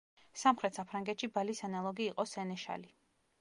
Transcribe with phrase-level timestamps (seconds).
[0.43, 2.91] სამხრეთ საფრანგეთში ბალის ანალოგი იყო სენეშალი.